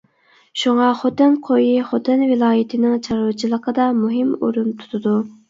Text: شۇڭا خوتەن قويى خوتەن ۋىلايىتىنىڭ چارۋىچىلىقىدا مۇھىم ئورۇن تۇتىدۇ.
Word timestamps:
شۇڭا 0.61 0.87
خوتەن 1.01 1.35
قويى 1.47 1.83
خوتەن 1.89 2.23
ۋىلايىتىنىڭ 2.31 2.97
چارۋىچىلىقىدا 3.09 3.87
مۇھىم 4.01 4.35
ئورۇن 4.43 4.75
تۇتىدۇ. 4.83 5.17